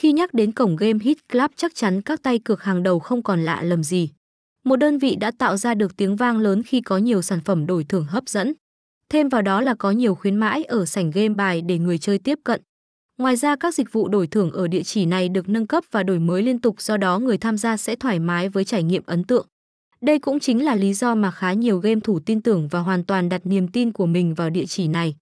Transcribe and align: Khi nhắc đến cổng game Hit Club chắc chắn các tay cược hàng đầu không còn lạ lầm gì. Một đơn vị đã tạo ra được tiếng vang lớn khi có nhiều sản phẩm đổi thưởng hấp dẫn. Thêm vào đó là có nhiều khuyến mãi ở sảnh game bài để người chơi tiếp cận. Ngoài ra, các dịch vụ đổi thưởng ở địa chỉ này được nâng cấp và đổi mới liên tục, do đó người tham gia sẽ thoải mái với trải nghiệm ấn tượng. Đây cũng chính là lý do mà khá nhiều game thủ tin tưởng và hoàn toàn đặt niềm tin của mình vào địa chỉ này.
Khi 0.00 0.12
nhắc 0.12 0.34
đến 0.34 0.52
cổng 0.52 0.76
game 0.76 0.98
Hit 1.02 1.28
Club 1.32 1.50
chắc 1.56 1.74
chắn 1.74 2.02
các 2.02 2.22
tay 2.22 2.38
cược 2.38 2.62
hàng 2.62 2.82
đầu 2.82 2.98
không 2.98 3.22
còn 3.22 3.42
lạ 3.42 3.62
lầm 3.62 3.84
gì. 3.84 4.08
Một 4.64 4.76
đơn 4.76 4.98
vị 4.98 5.16
đã 5.16 5.30
tạo 5.38 5.56
ra 5.56 5.74
được 5.74 5.96
tiếng 5.96 6.16
vang 6.16 6.38
lớn 6.38 6.62
khi 6.62 6.80
có 6.80 6.98
nhiều 6.98 7.22
sản 7.22 7.40
phẩm 7.44 7.66
đổi 7.66 7.84
thưởng 7.84 8.04
hấp 8.04 8.28
dẫn. 8.28 8.52
Thêm 9.08 9.28
vào 9.28 9.42
đó 9.42 9.60
là 9.60 9.74
có 9.74 9.90
nhiều 9.90 10.14
khuyến 10.14 10.36
mãi 10.36 10.64
ở 10.64 10.86
sảnh 10.86 11.10
game 11.10 11.28
bài 11.28 11.62
để 11.62 11.78
người 11.78 11.98
chơi 11.98 12.18
tiếp 12.18 12.38
cận. 12.44 12.62
Ngoài 13.18 13.36
ra, 13.36 13.56
các 13.56 13.74
dịch 13.74 13.92
vụ 13.92 14.08
đổi 14.08 14.26
thưởng 14.26 14.50
ở 14.52 14.68
địa 14.68 14.82
chỉ 14.82 15.06
này 15.06 15.28
được 15.28 15.48
nâng 15.48 15.66
cấp 15.66 15.84
và 15.90 16.02
đổi 16.02 16.18
mới 16.18 16.42
liên 16.42 16.58
tục, 16.58 16.80
do 16.80 16.96
đó 16.96 17.18
người 17.18 17.38
tham 17.38 17.58
gia 17.58 17.76
sẽ 17.76 17.96
thoải 17.96 18.18
mái 18.18 18.48
với 18.48 18.64
trải 18.64 18.82
nghiệm 18.82 19.02
ấn 19.06 19.24
tượng. 19.24 19.46
Đây 20.00 20.18
cũng 20.18 20.40
chính 20.40 20.64
là 20.64 20.74
lý 20.74 20.94
do 20.94 21.14
mà 21.14 21.30
khá 21.30 21.52
nhiều 21.52 21.78
game 21.78 22.00
thủ 22.00 22.20
tin 22.20 22.42
tưởng 22.42 22.68
và 22.68 22.80
hoàn 22.80 23.04
toàn 23.04 23.28
đặt 23.28 23.46
niềm 23.46 23.68
tin 23.68 23.92
của 23.92 24.06
mình 24.06 24.34
vào 24.34 24.50
địa 24.50 24.66
chỉ 24.66 24.88
này. 24.88 25.14